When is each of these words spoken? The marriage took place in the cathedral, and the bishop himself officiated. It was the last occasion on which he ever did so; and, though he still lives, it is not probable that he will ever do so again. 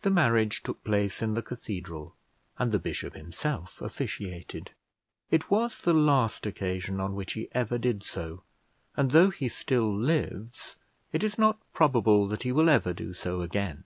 The 0.00 0.10
marriage 0.10 0.64
took 0.64 0.82
place 0.82 1.22
in 1.22 1.34
the 1.34 1.40
cathedral, 1.40 2.16
and 2.58 2.72
the 2.72 2.80
bishop 2.80 3.14
himself 3.14 3.80
officiated. 3.80 4.72
It 5.30 5.52
was 5.52 5.78
the 5.80 5.94
last 5.94 6.46
occasion 6.46 6.98
on 6.98 7.14
which 7.14 7.34
he 7.34 7.46
ever 7.52 7.78
did 7.78 8.02
so; 8.02 8.42
and, 8.96 9.12
though 9.12 9.30
he 9.30 9.48
still 9.48 9.96
lives, 9.96 10.74
it 11.12 11.22
is 11.22 11.38
not 11.38 11.60
probable 11.72 12.26
that 12.26 12.42
he 12.42 12.50
will 12.50 12.68
ever 12.68 12.92
do 12.92 13.14
so 13.14 13.40
again. 13.40 13.84